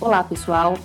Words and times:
Olá, 0.00 0.24
pessoal! 0.24 0.76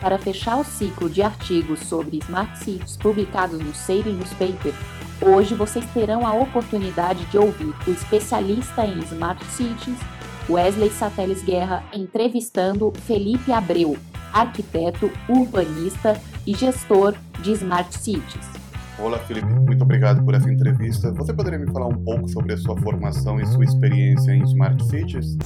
Para 0.00 0.18
fechar 0.18 0.56
o 0.58 0.64
ciclo 0.64 1.08
de 1.08 1.22
artigos 1.22 1.80
sobre 1.80 2.18
Smart 2.18 2.58
Cities 2.58 2.96
publicados 2.96 3.58
no 3.58 3.74
Saving 3.74 4.12
Newspaper, 4.12 4.72
hoje 5.20 5.54
vocês 5.54 5.84
terão 5.92 6.26
a 6.26 6.34
oportunidade 6.34 7.24
de 7.26 7.38
ouvir 7.38 7.74
o 7.86 7.90
especialista 7.90 8.84
em 8.84 8.98
Smart 9.00 9.42
Cities, 9.46 9.98
Wesley 10.48 10.90
Sateles 10.90 11.42
Guerra, 11.42 11.82
entrevistando 11.92 12.92
Felipe 13.06 13.50
Abreu, 13.50 13.96
arquiteto, 14.32 15.10
urbanista 15.28 16.20
e 16.46 16.54
gestor 16.54 17.14
de 17.40 17.52
Smart 17.52 17.98
Cities. 17.98 18.46
Olá, 18.98 19.18
Felipe. 19.20 19.46
Muito 19.46 19.82
obrigado 19.82 20.22
por 20.22 20.34
essa 20.34 20.50
entrevista. 20.50 21.10
Você 21.12 21.32
poderia 21.32 21.58
me 21.58 21.70
falar 21.72 21.86
um 21.86 22.04
pouco 22.04 22.28
sobre 22.28 22.52
a 22.52 22.58
sua 22.58 22.76
formação 22.76 23.40
e 23.40 23.46
sua 23.46 23.64
experiência 23.64 24.32
em 24.32 24.42
Smart 24.44 24.84
Cities? 24.84 25.38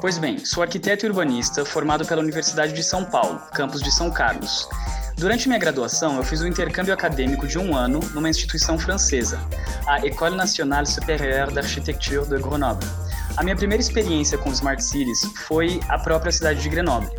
Pois 0.00 0.16
bem, 0.16 0.42
sou 0.46 0.62
arquiteto 0.62 1.04
e 1.04 1.08
urbanista 1.10 1.62
formado 1.62 2.06
pela 2.06 2.22
Universidade 2.22 2.72
de 2.72 2.82
São 2.82 3.04
Paulo, 3.04 3.38
campus 3.52 3.82
de 3.82 3.92
São 3.92 4.10
Carlos. 4.10 4.66
Durante 5.18 5.46
minha 5.46 5.60
graduação, 5.60 6.16
eu 6.16 6.24
fiz 6.24 6.40
um 6.40 6.46
intercâmbio 6.46 6.94
acadêmico 6.94 7.46
de 7.46 7.58
um 7.58 7.76
ano 7.76 8.00
numa 8.14 8.30
instituição 8.30 8.78
francesa, 8.78 9.38
a 9.86 9.98
École 9.98 10.36
Nationale 10.36 10.86
Supérieure 10.86 11.52
d'Architecture 11.52 12.26
de 12.26 12.38
Grenoble. 12.38 12.88
A 13.36 13.44
minha 13.44 13.54
primeira 13.54 13.82
experiência 13.82 14.38
com 14.38 14.50
Smart 14.50 14.82
Cities 14.82 15.20
foi 15.46 15.78
a 15.86 15.98
própria 15.98 16.32
cidade 16.32 16.62
de 16.62 16.70
Grenoble. 16.70 17.10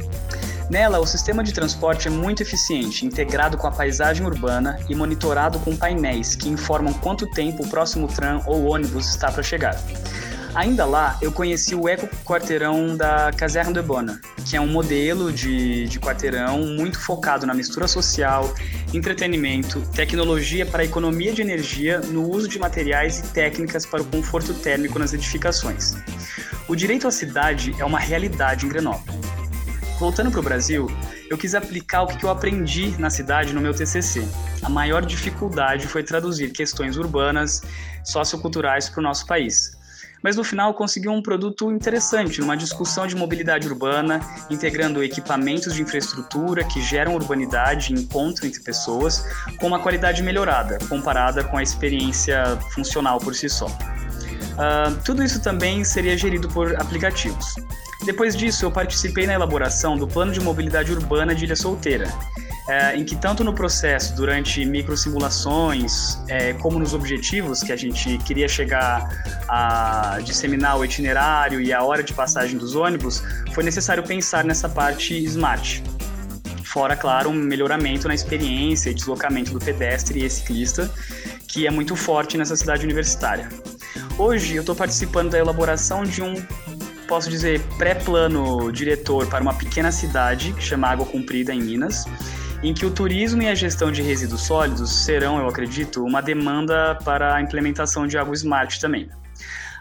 Nela, 0.67 0.99
o 0.99 1.05
sistema 1.05 1.43
de 1.43 1.53
transporte 1.53 2.07
é 2.07 2.11
muito 2.11 2.41
eficiente, 2.41 3.05
integrado 3.05 3.57
com 3.57 3.67
a 3.67 3.71
paisagem 3.71 4.25
urbana 4.25 4.79
e 4.89 4.95
monitorado 4.95 5.59
com 5.59 5.77
painéis 5.77 6.35
que 6.35 6.49
informam 6.49 6.93
quanto 6.95 7.29
tempo 7.29 7.63
o 7.63 7.69
próximo 7.69 8.07
tram 8.07 8.41
ou 8.47 8.65
ônibus 8.71 9.07
está 9.07 9.31
para 9.31 9.43
chegar. 9.43 9.79
Ainda 10.53 10.85
lá, 10.85 11.17
eu 11.21 11.31
conheci 11.31 11.73
o 11.73 11.87
eco-quarteirão 11.87 12.97
da 12.97 13.31
Caserne 13.31 13.73
de 13.73 13.81
Bonne, 13.81 14.19
que 14.45 14.57
é 14.57 14.59
um 14.59 14.67
modelo 14.67 15.31
de, 15.31 15.85
de 15.85 15.97
quarteirão 15.97 16.59
muito 16.75 16.99
focado 16.99 17.45
na 17.45 17.53
mistura 17.53 17.87
social, 17.87 18.53
entretenimento, 18.93 19.81
tecnologia 19.93 20.65
para 20.65 20.83
economia 20.83 21.31
de 21.31 21.41
energia 21.41 22.01
no 22.01 22.29
uso 22.29 22.49
de 22.49 22.59
materiais 22.59 23.19
e 23.19 23.23
técnicas 23.27 23.85
para 23.85 24.01
o 24.01 24.05
conforto 24.05 24.53
térmico 24.53 24.99
nas 24.99 25.13
edificações. 25.13 25.95
O 26.67 26.75
direito 26.75 27.07
à 27.07 27.11
cidade 27.11 27.73
é 27.79 27.85
uma 27.85 27.99
realidade 27.99 28.65
em 28.65 28.69
Grenoble. 28.69 29.09
Voltando 29.97 30.31
para 30.31 30.39
o 30.41 30.43
Brasil, 30.43 30.91
eu 31.29 31.37
quis 31.37 31.55
aplicar 31.55 32.03
o 32.03 32.07
que 32.07 32.25
eu 32.25 32.29
aprendi 32.29 32.93
na 32.99 33.09
cidade 33.09 33.53
no 33.53 33.61
meu 33.61 33.73
TCC. 33.73 34.27
A 34.61 34.69
maior 34.69 35.05
dificuldade 35.05 35.87
foi 35.87 36.03
traduzir 36.03 36.51
questões 36.51 36.97
urbanas, 36.97 37.61
socioculturais 38.03 38.89
para 38.89 38.99
o 38.99 39.03
nosso 39.03 39.25
país 39.25 39.79
mas 40.21 40.35
no 40.35 40.43
final 40.43 40.73
conseguiu 40.73 41.11
um 41.11 41.21
produto 41.21 41.71
interessante, 41.71 42.39
numa 42.39 42.55
discussão 42.55 43.07
de 43.07 43.15
mobilidade 43.15 43.67
urbana, 43.67 44.19
integrando 44.49 45.03
equipamentos 45.03 45.73
de 45.73 45.81
infraestrutura 45.81 46.63
que 46.63 46.81
geram 46.81 47.15
urbanidade 47.15 47.93
e 47.93 47.97
encontro 47.97 48.45
entre 48.45 48.61
pessoas, 48.61 49.25
com 49.59 49.67
uma 49.67 49.79
qualidade 49.79 50.21
melhorada, 50.21 50.77
comparada 50.87 51.43
com 51.43 51.57
a 51.57 51.63
experiência 51.63 52.57
funcional 52.73 53.19
por 53.19 53.35
si 53.35 53.49
só. 53.49 53.67
Uh, 53.67 54.95
tudo 55.05 55.23
isso 55.23 55.41
também 55.41 55.83
seria 55.83 56.17
gerido 56.17 56.47
por 56.49 56.75
aplicativos. 56.75 57.55
Depois 58.05 58.35
disso, 58.35 58.65
eu 58.65 58.71
participei 58.71 59.27
na 59.27 59.33
elaboração 59.33 59.95
do 59.95 60.07
Plano 60.07 60.31
de 60.31 60.41
Mobilidade 60.41 60.91
Urbana 60.91 61.35
de 61.35 61.45
Ilha 61.45 61.55
Solteira, 61.55 62.07
é, 62.67 62.95
em 62.95 63.03
que 63.03 63.15
tanto 63.15 63.43
no 63.43 63.53
processo, 63.53 64.15
durante 64.15 64.63
microsimulações, 64.65 66.17
é, 66.27 66.53
como 66.53 66.79
nos 66.79 66.93
objetivos 66.93 67.63
que 67.63 67.71
a 67.71 67.75
gente 67.75 68.17
queria 68.19 68.47
chegar 68.47 69.09
a 69.47 70.19
disseminar 70.23 70.77
o 70.77 70.85
itinerário 70.85 71.59
e 71.59 71.73
a 71.73 71.83
hora 71.83 72.03
de 72.03 72.13
passagem 72.13 72.57
dos 72.57 72.75
ônibus, 72.75 73.23
foi 73.53 73.63
necessário 73.63 74.03
pensar 74.03 74.43
nessa 74.43 74.69
parte 74.69 75.17
smart. 75.25 75.83
Fora, 76.63 76.95
claro, 76.95 77.29
um 77.29 77.33
melhoramento 77.33 78.07
na 78.07 78.13
experiência 78.13 78.89
e 78.89 78.93
deslocamento 78.93 79.51
do 79.51 79.59
pedestre 79.59 80.23
e 80.23 80.29
ciclista, 80.29 80.89
que 81.47 81.67
é 81.67 81.71
muito 81.71 81.95
forte 81.95 82.37
nessa 82.37 82.55
cidade 82.55 82.85
universitária. 82.85 83.49
Hoje 84.17 84.55
eu 84.55 84.61
estou 84.61 84.75
participando 84.75 85.31
da 85.31 85.39
elaboração 85.39 86.03
de 86.03 86.21
um 86.21 86.35
posso 87.11 87.29
dizer, 87.29 87.59
pré-plano 87.77 88.71
diretor 88.71 89.27
para 89.27 89.41
uma 89.41 89.53
pequena 89.53 89.91
cidade 89.91 90.53
que 90.53 90.63
chama 90.63 90.87
Água 90.87 91.05
Comprida, 91.05 91.53
em 91.53 91.61
Minas, 91.61 92.05
em 92.63 92.73
que 92.73 92.85
o 92.85 92.91
turismo 92.91 93.41
e 93.41 93.47
a 93.47 93.55
gestão 93.55 93.91
de 93.91 94.01
resíduos 94.01 94.41
sólidos 94.43 94.91
serão, 94.91 95.39
eu 95.39 95.47
acredito, 95.47 96.03
uma 96.03 96.21
demanda 96.21 96.95
para 97.03 97.35
a 97.35 97.41
implementação 97.41 98.05
de 98.05 98.17
água 98.17 98.33
smart 98.35 98.79
também. 98.79 99.09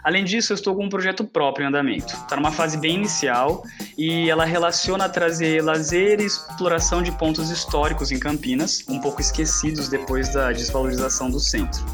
Além 0.03 0.25
disso, 0.25 0.51
eu 0.51 0.55
estou 0.55 0.75
com 0.75 0.85
um 0.85 0.89
projeto 0.89 1.23
próprio 1.23 1.63
em 1.63 1.67
andamento. 1.67 2.15
Está 2.15 2.35
numa 2.35 2.51
fase 2.51 2.75
bem 2.77 2.95
inicial 2.95 3.63
e 3.95 4.29
ela 4.29 4.45
relaciona 4.45 5.07
trazer 5.07 5.63
lazer 5.63 6.19
e 6.19 6.25
exploração 6.25 7.03
de 7.03 7.11
pontos 7.11 7.51
históricos 7.51 8.11
em 8.11 8.17
Campinas, 8.17 8.83
um 8.89 8.99
pouco 8.99 9.21
esquecidos 9.21 9.89
depois 9.89 10.33
da 10.33 10.51
desvalorização 10.51 11.29
do 11.29 11.39
centro. 11.39 11.85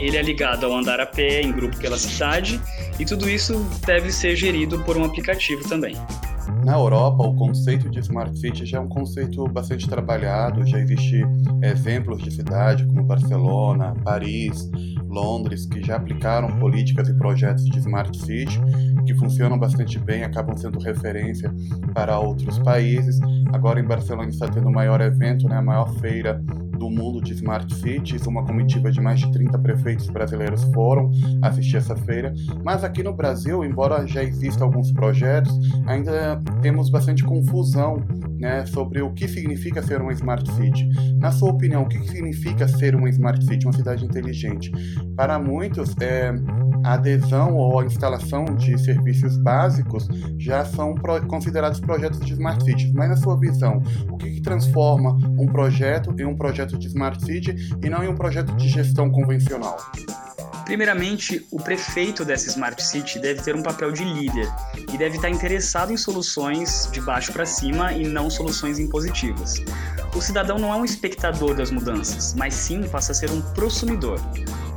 Ele 0.00 0.16
é 0.16 0.22
ligado 0.22 0.66
ao 0.66 0.76
andar 0.76 0.98
a 0.98 1.06
pé 1.06 1.40
em 1.40 1.52
grupo 1.52 1.76
pela 1.76 1.96
cidade 1.96 2.60
e 2.98 3.04
tudo 3.04 3.28
isso 3.28 3.64
deve 3.86 4.10
ser 4.10 4.34
gerido 4.34 4.82
por 4.82 4.96
um 4.96 5.04
aplicativo 5.04 5.68
também. 5.68 5.96
Na 6.64 6.74
Europa, 6.74 7.22
o 7.24 7.34
conceito 7.34 7.88
de 7.88 8.00
Smart 8.00 8.38
City 8.38 8.64
já 8.66 8.78
é 8.78 8.80
um 8.80 8.88
conceito 8.88 9.46
bastante 9.48 9.88
trabalhado, 9.88 10.66
já 10.66 10.78
existe 10.78 11.22
exemplos 11.62 12.22
de 12.22 12.30
cidade 12.30 12.84
como 12.86 13.02
Barcelona, 13.02 13.94
Paris, 14.04 14.70
Londres, 15.08 15.66
que 15.66 15.82
já 15.82 15.96
aplicaram 15.96 16.48
políticas 16.58 17.08
e 17.08 17.14
projetos 17.14 17.64
de 17.64 17.78
Smart 17.78 18.16
City, 18.18 18.60
que 19.06 19.14
funcionam 19.14 19.58
bastante 19.58 19.98
bem, 19.98 20.24
acabam 20.24 20.56
sendo 20.56 20.78
referência 20.78 21.52
para 21.94 22.18
outros 22.18 22.58
países. 22.58 23.18
Agora 23.52 23.80
em 23.80 23.84
Barcelona 23.84 24.28
está 24.28 24.48
tendo 24.48 24.68
o 24.68 24.72
maior 24.72 25.00
evento, 25.00 25.48
né, 25.48 25.56
a 25.56 25.62
maior 25.62 25.88
feira 26.00 26.42
do 26.76 26.90
mundo 26.90 27.20
de 27.20 27.32
Smart 27.32 27.72
Cities. 27.74 28.26
Uma 28.26 28.44
comitiva 28.44 28.90
de 28.90 29.00
mais 29.00 29.20
de 29.20 29.30
30 29.32 29.58
prefeitos 29.58 30.08
brasileiros 30.08 30.64
foram 30.74 31.10
assistir 31.42 31.76
essa 31.76 31.96
feira. 31.96 32.34
Mas 32.64 32.84
aqui 32.84 33.02
no 33.02 33.12
Brasil, 33.12 33.64
embora 33.64 34.06
já 34.06 34.22
existam 34.22 34.64
alguns 34.64 34.92
projetos, 34.92 35.52
ainda 35.86 36.40
temos 36.62 36.90
bastante 36.90 37.24
confusão 37.24 38.04
né, 38.38 38.66
sobre 38.66 39.00
o 39.00 39.12
que 39.12 39.26
significa 39.26 39.82
ser 39.82 40.00
uma 40.00 40.12
Smart 40.12 40.50
City. 40.52 40.88
Na 41.18 41.30
sua 41.30 41.50
opinião, 41.50 41.82
o 41.82 41.88
que 41.88 41.98
significa 42.08 42.68
ser 42.68 42.94
uma 42.94 43.08
Smart 43.08 43.44
City, 43.44 43.66
uma 43.66 43.72
cidade 43.72 44.04
inteligente? 44.04 44.70
Para 45.16 45.38
muitos, 45.38 45.94
é, 46.00 46.32
a 46.86 46.92
adesão 46.92 47.56
ou 47.56 47.80
a 47.80 47.84
instalação 47.84 48.44
de 48.44 48.78
serviços 48.78 49.36
básicos 49.36 50.06
já 50.38 50.64
são 50.64 50.94
considerados 51.26 51.80
projetos 51.80 52.20
de 52.20 52.32
Smart 52.34 52.64
Cities. 52.64 52.92
Mas 52.92 53.08
na 53.08 53.16
sua 53.16 53.36
visão, 53.36 53.82
o 54.08 54.16
que, 54.16 54.30
que 54.30 54.40
transforma 54.40 55.16
um 55.36 55.46
projeto 55.46 56.14
em 56.16 56.24
um 56.24 56.36
projeto 56.36 56.78
de 56.78 56.86
Smart 56.86 57.20
City 57.24 57.76
e 57.82 57.90
não 57.90 58.04
em 58.04 58.08
um 58.08 58.14
projeto 58.14 58.54
de 58.54 58.68
gestão 58.68 59.10
convencional? 59.10 59.76
Primeiramente, 60.64 61.44
o 61.50 61.60
prefeito 61.60 62.24
dessa 62.24 62.48
Smart 62.48 62.80
City 62.80 63.18
deve 63.18 63.42
ter 63.42 63.56
um 63.56 63.62
papel 63.62 63.90
de 63.90 64.04
líder 64.04 64.48
e 64.92 64.96
deve 64.96 65.16
estar 65.16 65.30
interessado 65.30 65.92
em 65.92 65.96
soluções 65.96 66.88
de 66.92 67.00
baixo 67.00 67.32
para 67.32 67.46
cima 67.46 67.92
e 67.92 68.06
não 68.06 68.30
soluções 68.30 68.78
impositivas. 68.78 69.60
O 70.14 70.20
cidadão 70.20 70.58
não 70.58 70.72
é 70.72 70.76
um 70.76 70.84
espectador 70.84 71.54
das 71.54 71.70
mudanças, 71.70 72.34
mas 72.34 72.54
sim 72.54 72.82
passa 72.88 73.12
a 73.12 73.14
ser 73.14 73.30
um 73.30 73.40
prosumidor. 73.54 74.20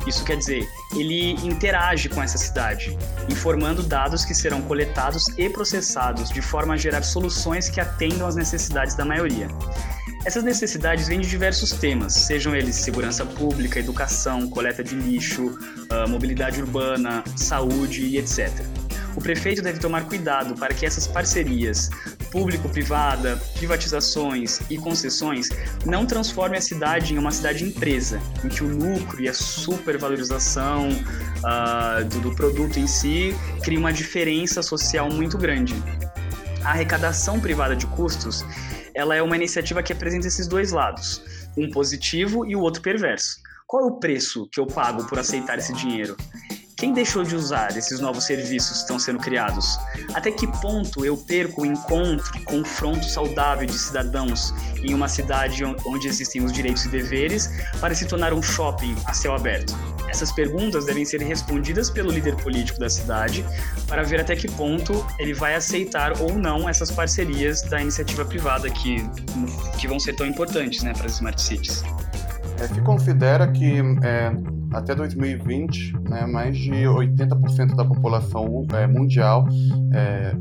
Isso 0.08 0.24
quer 0.24 0.38
dizer, 0.38 0.68
ele 0.96 1.34
interage 1.46 2.10
com 2.10 2.22
essa 2.22 2.38
cidade, 2.38 2.98
informando 3.30 3.84
dados 3.84 4.26
que 4.26 4.34
serão 4.34 4.62
coletados 4.62 5.28
e 5.38 5.50
processados 5.50 6.30
de 6.30 6.42
forma 6.42 6.74
a 6.74 6.78
gerar 6.78 7.04
soluções 7.04 7.70
que 7.70 7.80
atendam 7.80 8.28
às 8.28 8.36
necessidades 8.36 8.96
da 8.96 9.06
maioria. 9.06 9.48
Essas 10.26 10.44
necessidades 10.44 11.08
vêm 11.08 11.22
de 11.22 11.30
diversos 11.30 11.72
temas, 11.72 12.14
sejam 12.14 12.56
eles 12.56 12.76
segurança 12.76 13.26
pública, 13.26 13.80
educação, 13.80 14.50
coleta 14.50 14.84
de 14.84 14.96
lixo, 14.96 15.48
uh, 15.48 16.10
mobilidade 16.10 16.62
urbana, 16.62 17.24
saúde 17.38 18.04
e 18.04 18.18
etc. 18.18 18.50
O 19.16 19.22
prefeito 19.22 19.62
deve 19.62 19.80
tomar 19.80 20.06
cuidado 20.06 20.56
para 20.56 20.74
que 20.74 20.86
essas 20.86 21.08
parcerias 21.08 21.90
público-privada, 22.32 23.38
privatizações 23.56 24.60
e 24.70 24.78
concessões 24.78 25.50
não 25.86 26.06
transformem 26.06 26.58
a 26.58 26.62
cidade 26.62 27.14
em 27.14 27.18
uma 27.18 27.32
cidade 27.32 27.64
empresa, 27.64 28.22
em 28.44 28.50
que 28.50 28.64
o 28.64 28.68
lucro 28.68 29.22
e 29.22 29.30
a 29.30 29.34
supervalorização 29.34 30.90
uh, 30.90 32.06
do, 32.06 32.20
do 32.22 32.36
produto 32.36 32.78
em 32.80 32.88
si 32.88 33.36
cria 33.64 33.80
uma 33.80 33.94
diferença 33.94 34.62
social 34.62 35.10
muito 35.10 35.38
grande. 35.38 35.76
A 36.64 36.72
arrecadação 36.72 37.40
privada 37.40 37.76
de 37.76 37.88
custos 37.88 38.46
ela 38.94 39.16
é 39.16 39.22
uma 39.22 39.36
iniciativa 39.36 39.82
que 39.82 39.94
apresenta 39.94 40.28
esses 40.28 40.48
dois 40.48 40.72
lados, 40.72 41.24
um 41.58 41.70
positivo 41.70 42.46
e 42.46 42.56
o 42.56 42.60
outro 42.60 42.82
perverso. 42.82 43.38
Qual 43.66 43.84
é 43.84 43.86
o 43.86 44.00
preço 44.00 44.50
que 44.52 44.60
eu 44.60 44.66
pago 44.66 45.06
por 45.06 45.20
aceitar 45.20 45.58
esse 45.58 45.74
dinheiro? 45.74 46.18
Quem 46.80 46.94
deixou 46.94 47.24
de 47.24 47.36
usar 47.36 47.76
esses 47.76 48.00
novos 48.00 48.24
serviços 48.24 48.70
que 48.70 48.78
estão 48.78 48.98
sendo 48.98 49.20
criados? 49.20 49.78
Até 50.14 50.32
que 50.32 50.48
ponto 50.48 51.04
eu 51.04 51.18
perco 51.18 51.64
o 51.64 51.66
encontro 51.66 52.32
e 52.38 52.40
confronto 52.46 53.04
saudável 53.04 53.68
de 53.68 53.78
cidadãos 53.78 54.54
em 54.82 54.94
uma 54.94 55.10
cidade 55.10 55.62
onde 55.66 56.08
existem 56.08 56.42
os 56.42 56.54
direitos 56.54 56.86
e 56.86 56.90
deveres 56.90 57.52
para 57.82 57.94
se 57.94 58.08
tornar 58.08 58.32
um 58.32 58.42
shopping 58.42 58.96
a 59.06 59.14
céu 59.14 59.36
aberto? 59.36 59.78
Essas 60.08 60.32
perguntas 60.32 60.86
devem 60.86 61.04
ser 61.04 61.22
respondidas 61.22 61.90
pelo 61.90 62.12
líder 62.12 62.38
político 62.38 62.80
da 62.80 62.90
cidade 62.90 63.46
para 63.86 64.02
ver 64.04 64.22
até 64.22 64.34
que 64.38 64.50
ponto 64.50 65.06
ele 65.20 65.34
vai 65.34 65.56
aceitar 65.56 66.22
ou 66.22 66.34
não 66.34 66.70
essas 66.70 66.90
parcerias 66.90 67.62
da 67.62 67.82
iniciativa 67.82 68.24
privada 68.24 68.70
que, 68.70 69.04
que 69.78 69.86
vão 69.86 70.00
ser 70.00 70.16
tão 70.16 70.26
importantes 70.26 70.82
né, 70.82 70.94
para 70.94 71.08
as 71.08 71.16
smart 71.16 71.42
cities. 71.42 71.84
É, 72.58 72.68
se 72.68 72.82
considera 72.82 73.52
que 73.52 73.80
é, 74.02 74.32
até 74.72 74.94
2020, 74.94 75.94
né, 76.10 76.26
mais 76.26 76.58
de 76.58 76.72
80% 76.72 77.76
da 77.76 77.86
população 77.86 78.66
é, 78.74 78.88
mundial 78.88 79.46
é, 79.94 80.34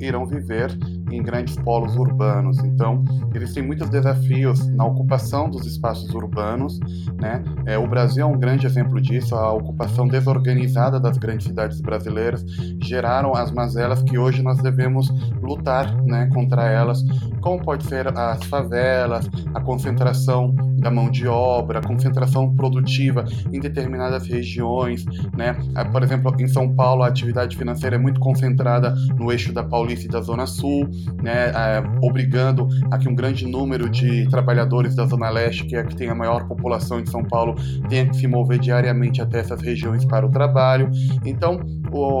irão 0.00 0.24
viver 0.26 0.70
em 1.10 1.22
grandes 1.22 1.56
polos 1.56 1.96
urbanos. 1.96 2.58
Então, 2.58 3.04
existem 3.34 3.62
muitos 3.62 3.88
desafios 3.88 4.66
na 4.68 4.84
ocupação 4.84 5.50
dos 5.50 5.66
espaços 5.66 6.12
urbanos. 6.14 6.78
Né? 7.20 7.42
É, 7.66 7.78
o 7.78 7.86
Brasil 7.86 8.24
é 8.24 8.26
um 8.26 8.38
grande 8.38 8.66
exemplo 8.66 9.00
disso. 9.00 9.34
A 9.34 9.52
ocupação 9.52 10.06
desorganizada 10.08 10.98
das 10.98 11.18
grandes 11.18 11.46
cidades 11.46 11.80
brasileiras 11.80 12.44
geraram 12.80 13.34
as 13.34 13.50
mazelas 13.50 14.02
que 14.02 14.18
hoje 14.18 14.42
nós 14.42 14.58
devemos 14.58 15.08
lutar 15.42 15.94
né, 16.04 16.28
contra 16.32 16.70
elas, 16.70 17.02
como 17.40 17.62
pode 17.62 17.84
ser 17.84 18.08
as 18.16 18.42
favelas, 18.44 19.28
a 19.54 19.60
concentração 19.60 20.54
da 20.82 20.90
mão 20.90 21.10
de 21.10 21.26
obra, 21.26 21.80
concentração 21.80 22.54
produtiva 22.54 23.24
em 23.52 23.60
determinadas 23.60 24.26
regiões. 24.26 25.04
Né? 25.36 25.56
Por 25.90 26.02
exemplo, 26.02 26.34
em 26.38 26.48
São 26.48 26.74
Paulo, 26.74 27.02
a 27.02 27.06
atividade 27.06 27.56
financeira 27.56 27.96
é 27.96 27.98
muito 27.98 28.20
concentrada 28.20 28.94
no 29.18 29.30
eixo 29.30 29.52
da 29.52 29.62
Paulista 29.62 30.06
e 30.06 30.08
da 30.08 30.20
Zona 30.20 30.46
Sul 30.46 30.88
né, 31.22 31.50
é, 31.50 31.82
obrigando 32.02 32.68
a 32.90 32.98
que 32.98 33.08
um 33.08 33.14
grande 33.14 33.46
número 33.46 33.88
de 33.88 34.28
trabalhadores 34.28 34.94
da 34.94 35.06
Zona 35.06 35.30
Leste, 35.30 35.64
que 35.64 35.76
é 35.76 35.80
a 35.80 35.84
que 35.84 35.96
tem 35.96 36.08
a 36.08 36.14
maior 36.14 36.46
população 36.46 37.02
de 37.02 37.10
São 37.10 37.22
Paulo, 37.22 37.54
tenha 37.88 38.06
que 38.06 38.16
se 38.16 38.26
mover 38.26 38.58
diariamente 38.58 39.22
até 39.22 39.38
essas 39.38 39.60
regiões 39.60 40.04
para 40.04 40.26
o 40.26 40.30
trabalho. 40.30 40.90
Então, 41.24 41.60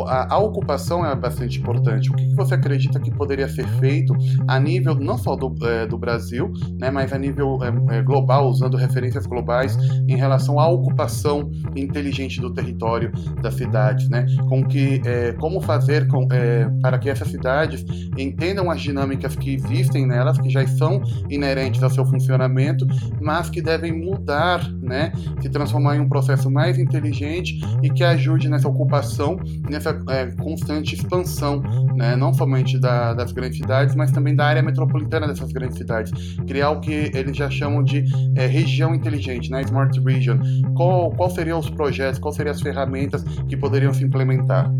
a, 0.06 0.34
a, 0.34 0.38
ocupação 0.38 1.04
é 1.04 1.14
bastante 1.14 1.58
importante. 1.58 2.10
O 2.10 2.14
que, 2.14 2.28
que, 2.28 2.34
você 2.34 2.54
acredita 2.54 3.00
que 3.00 3.10
poderia 3.10 3.48
ser 3.48 3.66
feito 3.78 4.14
a 4.46 4.58
nível 4.58 4.94
não 4.94 5.16
só 5.16 5.34
do, 5.34 5.54
é, 5.66 5.86
do 5.86 5.96
Brasil, 5.96 6.52
né, 6.78 6.90
mas 6.90 7.12
a 7.12 7.18
nível 7.18 7.58
é, 7.62 7.98
é 7.98 8.02
global, 8.02 8.48
usando 8.48 8.76
referências 8.76 9.26
globais, 9.26 9.76
em 10.08 10.16
relação 10.16 10.60
à 10.60 10.68
ocupação 10.68 11.50
inteligente 11.74 12.40
do 12.40 12.52
território 12.52 13.10
das 13.40 13.54
cidades, 13.54 14.08
né? 14.08 14.26
Com 14.48 14.64
que, 14.64 15.00
é, 15.04 15.32
como 15.32 15.60
fazer 15.60 16.06
com, 16.08 16.28
é, 16.30 16.68
para 16.80 16.98
que 16.98 17.08
essas 17.08 17.28
cidades 17.28 17.84
entendam 18.16 18.70
as 18.70 18.80
dinâmicas 18.80 19.36
que 19.36 19.54
existem 19.54 20.06
nelas, 20.06 20.38
que 20.38 20.50
já 20.50 20.66
são 20.66 21.02
inerentes 21.28 21.82
ao 21.82 21.90
seu 21.90 22.04
funcionamento, 22.04 22.86
mas 23.20 23.48
que 23.48 23.62
devem 23.62 23.92
mudar, 23.92 24.70
né? 24.82 25.12
Se 25.40 25.48
transformar 25.48 25.96
em 25.96 26.00
um 26.00 26.08
processo 26.08 26.50
mais 26.50 26.78
inteligente 26.78 27.60
e 27.82 27.90
que 27.90 28.04
ajude 28.04 28.48
nessa 28.48 28.68
ocupação 28.68 29.38
nessa 29.68 29.98
é, 30.08 30.26
constante 30.42 30.94
expansão, 30.94 31.62
né, 31.94 32.16
não 32.16 32.32
somente 32.32 32.78
da, 32.78 33.14
das 33.14 33.32
grandes 33.32 33.58
cidades, 33.58 33.94
mas 33.94 34.10
também 34.10 34.34
da 34.34 34.46
área 34.46 34.62
metropolitana 34.62 35.26
dessas 35.26 35.52
grandes 35.52 35.78
cidades. 35.78 36.12
Criar 36.46 36.70
o 36.70 36.80
que 36.80 37.10
eles 37.14 37.36
já 37.36 37.50
chamam 37.50 37.82
de 37.82 38.04
é, 38.36 38.46
região 38.46 38.94
inteligente, 38.94 39.50
né, 39.50 39.62
Smart 39.62 39.98
Region. 40.00 40.38
Qual, 40.74 41.10
qual 41.10 41.30
seriam 41.30 41.58
os 41.58 41.70
projetos, 41.70 42.18
quais 42.18 42.36
seriam 42.36 42.54
as 42.54 42.60
ferramentas 42.60 43.22
que 43.48 43.56
poderiam 43.56 43.92
se 43.92 44.04
implementar? 44.04 44.70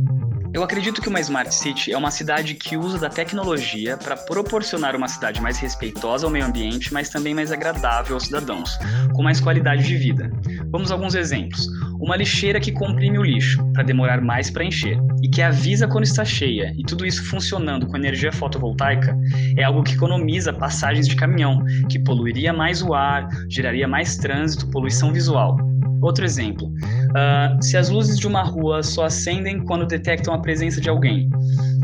Eu 0.54 0.62
acredito 0.62 1.00
que 1.00 1.08
uma 1.08 1.18
Smart 1.18 1.54
City 1.54 1.92
é 1.92 1.96
uma 1.96 2.10
cidade 2.10 2.54
que 2.54 2.76
usa 2.76 2.98
da 2.98 3.08
tecnologia 3.08 3.96
para 3.96 4.14
proporcionar 4.14 4.94
uma 4.94 5.08
cidade 5.08 5.40
mais 5.40 5.58
respeitosa 5.58 6.26
ao 6.26 6.30
meio 6.30 6.44
ambiente, 6.44 6.92
mas 6.92 7.08
também 7.08 7.34
mais 7.34 7.50
agradável 7.50 8.14
aos 8.14 8.24
cidadãos, 8.24 8.78
com 9.14 9.22
mais 9.22 9.40
qualidade 9.40 9.82
de 9.82 9.96
vida. 9.96 10.30
Vamos 10.70 10.90
a 10.90 10.94
alguns 10.94 11.14
exemplos. 11.14 11.66
Uma 11.98 12.16
lixeira 12.16 12.60
que 12.60 12.70
comprime 12.70 13.18
o 13.18 13.22
lixo 13.22 13.64
para 13.72 13.82
demorar 13.82 14.20
mais 14.20 14.50
para 14.50 14.64
encher 14.64 14.98
e 15.22 15.28
que 15.28 15.40
avisa 15.40 15.88
quando 15.88 16.04
está 16.04 16.22
cheia, 16.22 16.74
e 16.76 16.82
tudo 16.82 17.06
isso 17.06 17.24
funcionando 17.30 17.86
com 17.86 17.96
energia 17.96 18.30
fotovoltaica, 18.30 19.16
é 19.56 19.64
algo 19.64 19.82
que 19.82 19.94
economiza 19.94 20.52
passagens 20.52 21.08
de 21.08 21.16
caminhão, 21.16 21.64
que 21.88 21.98
poluiria 21.98 22.52
mais 22.52 22.82
o 22.82 22.92
ar, 22.92 23.26
geraria 23.48 23.88
mais 23.88 24.18
trânsito, 24.18 24.68
poluição 24.70 25.14
visual. 25.14 25.56
Outro 26.02 26.24
exemplo: 26.24 26.68
uh, 27.12 27.62
se 27.62 27.76
as 27.76 27.88
luzes 27.88 28.18
de 28.18 28.26
uma 28.26 28.42
rua 28.42 28.82
só 28.82 29.04
acendem 29.04 29.64
quando 29.64 29.86
detectam 29.86 30.34
a 30.34 30.38
presença 30.38 30.80
de 30.80 30.88
alguém, 30.88 31.30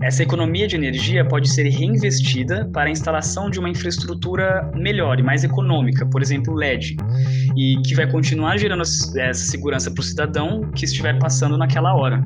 essa 0.03 0.23
economia 0.23 0.67
de 0.69 0.77
energia 0.77 1.25
pode 1.25 1.49
ser 1.49 1.69
reinvestida 1.69 2.69
para 2.73 2.89
a 2.89 2.91
instalação 2.91 3.51
de 3.51 3.59
uma 3.59 3.69
infraestrutura 3.69 4.71
melhor 4.75 5.19
e 5.19 5.23
mais 5.23 5.43
econômica, 5.45 6.07
por 6.07 6.23
exemplo, 6.23 6.55
LED, 6.55 6.97
e 7.57 7.81
que 7.83 7.95
vai 7.95 8.11
continuar 8.11 8.57
gerando 8.59 8.83
essa 8.83 9.35
segurança 9.35 9.91
para 9.91 10.01
o 10.01 10.05
cidadão 10.05 10.71
que 10.75 10.85
estiver 10.85 11.19
passando 11.19 11.59
naquela 11.59 11.95
hora. 11.95 12.23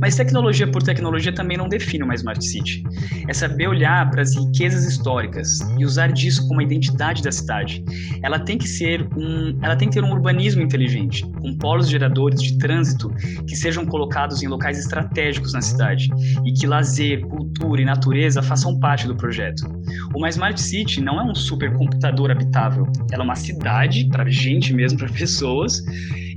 Mas 0.00 0.16
tecnologia 0.16 0.66
por 0.66 0.82
tecnologia 0.82 1.34
também 1.34 1.56
não 1.56 1.68
define 1.68 2.04
uma 2.04 2.14
Smart 2.14 2.44
City. 2.44 2.82
É 3.28 3.34
saber 3.34 3.68
olhar 3.68 4.08
para 4.10 4.22
as 4.22 4.34
riquezas 4.34 4.84
históricas 4.84 5.60
e 5.78 5.84
usar 5.84 6.08
disso 6.08 6.46
como 6.48 6.60
a 6.60 6.62
identidade 6.62 7.22
da 7.22 7.30
cidade. 7.30 7.84
Ela 8.22 8.38
tem 8.38 8.56
que 8.56 8.68
ser 8.68 9.06
um, 9.16 9.58
ela 9.62 9.76
tem 9.76 9.88
que 9.88 9.94
ter 9.94 10.04
um 10.04 10.10
urbanismo 10.10 10.62
inteligente, 10.62 11.24
com 11.40 11.56
polos 11.56 11.88
geradores 11.88 12.42
de 12.42 12.58
trânsito 12.58 13.10
que 13.46 13.56
sejam 13.56 13.84
colocados 13.84 14.42
em 14.42 14.48
locais 14.48 14.78
estratégicos 14.78 15.52
na 15.52 15.60
cidade 15.60 16.08
e 16.44 16.52
que 16.52 16.66
lazer, 16.66 17.20
cultura 17.26 17.82
e 17.82 17.84
natureza 17.84 18.42
façam 18.42 18.78
parte 18.78 19.06
do 19.06 19.16
projeto. 19.16 19.62
Uma 20.14 20.28
Smart 20.28 20.60
City 20.60 21.00
não 21.00 21.20
é 21.20 21.24
um 21.24 21.34
supercomputador 21.34 22.30
habitável, 22.30 22.86
ela 23.12 23.22
é 23.22 23.24
uma 23.24 23.36
cidade 23.36 24.08
para 24.08 24.28
gente 24.28 24.72
mesmo, 24.72 24.98
para 24.98 25.08
pessoas, 25.08 25.82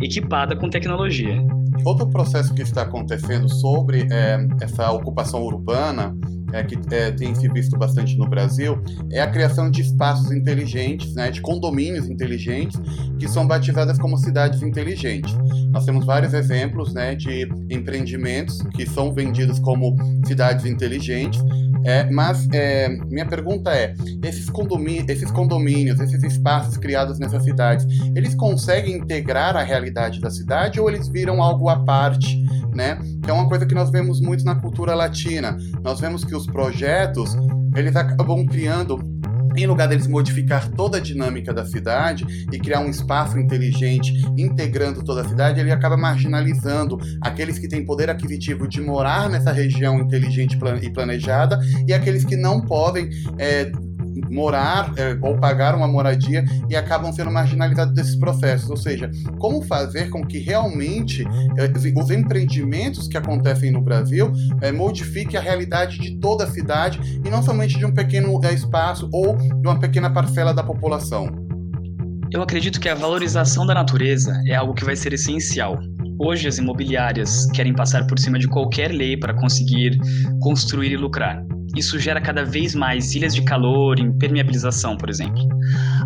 equipada 0.02 0.56
com 0.56 0.70
tecnologia. 0.70 1.44
Outro 1.86 2.08
processo 2.08 2.54
que 2.54 2.62
está 2.62 2.84
acontecendo 2.84 3.50
sobre 3.50 4.08
é, 4.12 4.48
essa 4.62 4.92
ocupação 4.92 5.42
urbana 5.44 6.16
é, 6.54 6.64
que 6.64 6.78
é, 6.94 7.12
tem 7.12 7.34
se 7.34 7.50
visto 7.50 7.78
bastante 7.78 8.16
no 8.16 8.30
Brasil, 8.30 8.81
é 9.12 9.20
a 9.20 9.30
criação 9.30 9.70
de 9.70 9.81
espaços 9.81 10.31
inteligentes, 10.31 11.14
né, 11.16 11.31
de 11.31 11.42
condomínios 11.42 12.08
inteligentes, 12.08 12.80
que 13.20 13.28
são 13.28 13.46
batizadas 13.46 13.98
como 13.98 14.16
cidades 14.18 14.62
inteligentes. 14.62 15.36
Nós 15.72 15.84
temos 15.84 16.06
vários 16.06 16.34
exemplos 16.34 16.94
né, 16.94 17.16
de 17.16 17.50
empreendimentos 17.70 18.62
que 18.75 18.86
são 18.86 19.12
vendidos 19.12 19.58
como 19.60 19.96
cidades 20.28 20.66
inteligentes, 20.66 21.44
é, 21.86 22.10
mas 22.10 22.48
é, 22.52 22.90
minha 22.90 23.26
pergunta 23.26 23.72
é: 23.72 23.94
esses 24.24 24.50
esses 25.10 25.32
condomínios, 25.32 26.00
esses 26.00 26.24
espaços 26.24 26.78
criados 26.78 27.20
nessas 27.20 27.44
cidades, 27.44 27.86
eles 28.16 28.36
conseguem 28.36 28.98
integrar 28.98 29.56
a 29.56 29.64
realidade 29.64 30.20
da 30.20 30.30
cidade 30.30 30.80
ou 30.80 30.90
eles 30.90 31.08
viram 31.08 31.42
algo 31.42 31.70
à 31.70 31.84
parte? 31.84 32.44
Né? 32.74 32.98
Que 33.24 33.30
é 33.30 33.34
uma 33.34 33.48
coisa 33.48 33.66
que 33.66 33.76
nós 33.76 33.92
vemos 33.92 34.20
muito 34.20 34.44
na 34.44 34.56
cultura 34.56 34.96
latina. 34.96 35.58
Nós 35.84 36.00
vemos 36.00 36.26
que 36.26 36.36
os 36.36 36.48
projetos 36.48 37.36
eles 37.76 37.96
acabam 37.96 38.46
criando 38.46 39.00
em 39.55 39.65
lugar 39.65 39.88
deles 39.88 40.07
modificar 40.07 40.69
toda 40.69 40.98
a 40.98 41.01
dinâmica 41.01 41.53
da 41.53 41.65
cidade 41.65 42.25
e 42.51 42.60
criar 42.60 42.79
um 42.79 42.89
espaço 42.89 43.38
inteligente 43.38 44.13
integrando 44.38 45.03
toda 45.03 45.22
a 45.22 45.27
cidade, 45.27 45.60
ele 45.60 45.72
acaba 45.72 45.98
marginalizando 45.98 46.98
aqueles 47.22 47.60
que 47.60 47.67
têm 47.67 47.86
poder 47.86 48.10
aquisitivo 48.10 48.67
de 48.67 48.81
morar 48.81 49.29
nessa 49.29 49.51
região 49.51 50.00
inteligente 50.00 50.57
e 50.81 50.89
planejada 50.91 51.60
e 51.88 51.93
aqueles 51.93 52.24
que 52.25 52.36
não 52.36 52.62
podem 52.62 53.10
é, 53.38 53.72
morar 54.29 54.93
é, 54.98 55.17
ou 55.22 55.38
pagar 55.38 55.75
uma 55.75 55.88
moradia 55.88 56.46
e 56.70 56.75
acabam 56.75 57.12
sendo 57.12 57.32
marginalizados 57.32 57.93
desses 57.93 58.15
processos. 58.15 58.70
Ou 58.70 58.77
seja, 58.77 59.10
como 59.39 59.62
fazer 59.62 60.10
com 60.10 60.25
que 60.25 60.39
realmente 60.39 61.24
é, 61.58 61.72
os 62.00 62.10
empreendimentos 62.10 63.08
que 63.08 63.17
acontecem 63.17 63.72
no 63.72 63.82
Brasil 63.82 64.32
é, 64.62 64.72
modifiquem 64.72 65.39
a 65.39 65.41
realidade 65.41 65.98
de 66.00 66.20
toda 66.20 66.43
a 66.43 66.48
cidade 66.48 67.00
e 67.24 67.29
não 67.29 67.41
somente 67.41 67.77
de 67.77 67.86
um 67.86 67.93
pequeno 67.93 68.39
é, 68.43 68.53
espaço 68.53 69.10
ou 69.12 69.36
de 69.38 69.67
uma 69.67 69.79
pequena 69.79 70.10
parcela 70.12 70.53
da 70.53 70.63
população. 70.63 71.27
Eu 72.32 72.41
acredito 72.41 72.79
que 72.79 72.89
a 72.89 72.96
valorização 72.96 73.65
da 73.65 73.75
natureza 73.75 74.34
é 74.48 74.55
algo 74.55 74.74
que 74.74 74.84
vai 74.84 74.96
ser 74.96 75.13
essencial. 75.13 75.77
Hoje, 76.20 76.48
as 76.48 76.58
imobiliárias 76.58 77.46
querem 77.51 77.74
passar 77.74 78.08
por 78.08 78.17
cima 78.17 78.39
de 78.39 78.48
qualquer 78.48 78.91
lei 78.91 79.15
para 79.15 79.34
conseguir 79.34 80.00
construir 80.41 80.91
e 80.91 80.98
lucrar. 80.98 81.43
Isso 81.75 81.98
gera 81.98 82.22
cada 82.22 82.46
vez 82.46 82.75
mais 82.75 83.15
ilhas 83.15 83.34
de 83.34 83.42
calor, 83.44 84.00
impermeabilização, 84.00 84.96
por 84.96 85.10
exemplo. 85.10 85.48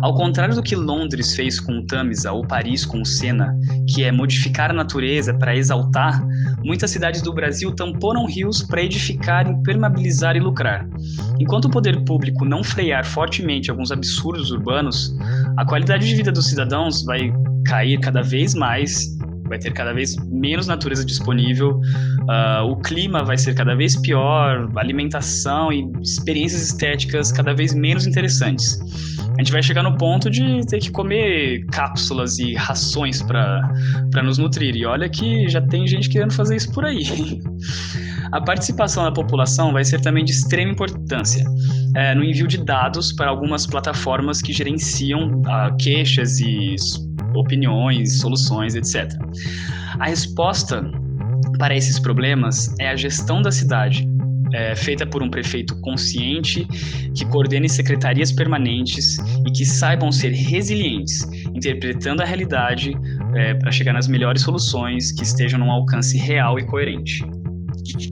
Ao 0.00 0.14
contrário 0.14 0.54
do 0.54 0.62
que 0.62 0.74
Londres 0.74 1.34
fez 1.34 1.60
com 1.60 1.78
o 1.78 1.86
Tamisa 1.86 2.32
ou 2.32 2.46
Paris 2.46 2.86
com 2.86 3.02
o 3.02 3.04
Sena, 3.04 3.54
que 3.86 4.02
é 4.02 4.10
modificar 4.10 4.70
a 4.70 4.74
natureza 4.74 5.34
para 5.34 5.54
exaltar, 5.54 6.24
muitas 6.64 6.90
cidades 6.90 7.20
do 7.20 7.34
Brasil 7.34 7.74
tamponam 7.74 8.24
rios 8.26 8.62
para 8.62 8.82
edificar, 8.82 9.46
impermeabilizar 9.46 10.36
e 10.36 10.40
lucrar. 10.40 10.88
Enquanto 11.38 11.66
o 11.66 11.70
poder 11.70 12.02
público 12.04 12.44
não 12.44 12.64
frear 12.64 13.04
fortemente 13.04 13.70
alguns 13.70 13.92
absurdos 13.92 14.50
urbanos, 14.50 15.14
a 15.58 15.66
qualidade 15.66 16.06
de 16.06 16.14
vida 16.14 16.32
dos 16.32 16.46
cidadãos 16.46 17.04
vai 17.04 17.32
cair 17.66 18.00
cada 18.00 18.22
vez 18.22 18.54
mais 18.54 19.18
vai 19.48 19.58
ter 19.58 19.72
cada 19.72 19.92
vez 19.92 20.14
menos 20.26 20.66
natureza 20.66 21.04
disponível, 21.04 21.80
uh, 22.28 22.64
o 22.64 22.76
clima 22.76 23.24
vai 23.24 23.36
ser 23.36 23.54
cada 23.54 23.74
vez 23.74 23.96
pior, 23.96 24.70
alimentação 24.76 25.72
e 25.72 25.90
experiências 26.02 26.62
estéticas 26.62 27.32
cada 27.32 27.54
vez 27.54 27.74
menos 27.74 28.06
interessantes. 28.06 28.78
A 29.18 29.40
gente 29.40 29.52
vai 29.52 29.62
chegar 29.62 29.82
no 29.82 29.96
ponto 29.96 30.28
de 30.28 30.66
ter 30.66 30.80
que 30.80 30.90
comer 30.90 31.64
cápsulas 31.66 32.38
e 32.38 32.54
rações 32.54 33.22
para 33.22 34.22
nos 34.22 34.36
nutrir. 34.36 34.74
E 34.74 34.84
olha 34.84 35.08
que 35.08 35.48
já 35.48 35.60
tem 35.60 35.86
gente 35.86 36.08
querendo 36.08 36.32
fazer 36.32 36.56
isso 36.56 36.72
por 36.72 36.84
aí. 36.84 37.04
A 38.32 38.42
participação 38.42 39.04
da 39.04 39.12
população 39.12 39.72
vai 39.72 39.84
ser 39.84 40.00
também 40.02 40.22
de 40.22 40.32
extrema 40.32 40.72
importância 40.72 41.44
é, 41.96 42.14
no 42.14 42.22
envio 42.22 42.46
de 42.46 42.62
dados 42.62 43.10
para 43.12 43.30
algumas 43.30 43.66
plataformas 43.66 44.42
que 44.42 44.52
gerenciam 44.52 45.40
uh, 45.40 45.74
queixas 45.78 46.38
e 46.38 46.76
opiniões, 47.34 48.18
soluções, 48.18 48.74
etc. 48.74 49.10
A 49.98 50.06
resposta 50.06 50.90
para 51.58 51.76
esses 51.76 51.98
problemas 51.98 52.74
é 52.78 52.88
a 52.88 52.96
gestão 52.96 53.42
da 53.42 53.50
cidade, 53.50 54.08
é, 54.52 54.74
feita 54.74 55.06
por 55.06 55.22
um 55.22 55.28
prefeito 55.28 55.78
consciente, 55.80 56.66
que 57.14 57.24
coordene 57.26 57.68
secretarias 57.68 58.32
permanentes 58.32 59.18
e 59.46 59.50
que 59.50 59.66
saibam 59.66 60.10
ser 60.10 60.32
resilientes, 60.32 61.22
interpretando 61.54 62.22
a 62.22 62.24
realidade 62.24 62.96
é, 63.34 63.54
para 63.54 63.70
chegar 63.70 63.92
nas 63.92 64.08
melhores 64.08 64.42
soluções 64.42 65.12
que 65.12 65.22
estejam 65.22 65.58
num 65.58 65.70
alcance 65.70 66.16
real 66.16 66.58
e 66.58 66.64
coerente. 66.64 67.24